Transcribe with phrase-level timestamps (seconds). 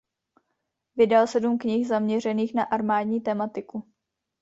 [0.95, 3.83] Vydal sedm knih zaměřených na armádní tematiku.